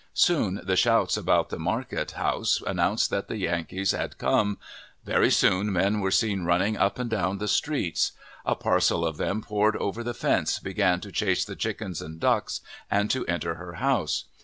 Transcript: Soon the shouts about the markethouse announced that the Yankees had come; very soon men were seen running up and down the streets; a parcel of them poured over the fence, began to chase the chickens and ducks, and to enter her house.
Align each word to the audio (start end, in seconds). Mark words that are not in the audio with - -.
Soon 0.15 0.61
the 0.63 0.75
shouts 0.75 1.15
about 1.15 1.49
the 1.49 1.59
markethouse 1.59 2.59
announced 2.65 3.11
that 3.11 3.27
the 3.27 3.37
Yankees 3.37 3.91
had 3.91 4.17
come; 4.17 4.57
very 5.05 5.29
soon 5.29 5.71
men 5.71 5.99
were 5.99 6.09
seen 6.09 6.43
running 6.43 6.75
up 6.75 6.97
and 6.97 7.07
down 7.07 7.37
the 7.37 7.47
streets; 7.47 8.13
a 8.43 8.55
parcel 8.55 9.05
of 9.05 9.17
them 9.17 9.43
poured 9.43 9.77
over 9.77 10.03
the 10.03 10.15
fence, 10.15 10.57
began 10.57 11.01
to 11.01 11.11
chase 11.11 11.45
the 11.45 11.55
chickens 11.55 12.01
and 12.01 12.19
ducks, 12.19 12.61
and 12.89 13.11
to 13.11 13.27
enter 13.27 13.53
her 13.53 13.73
house. 13.73 14.23